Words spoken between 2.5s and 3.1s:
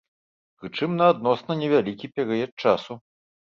часу.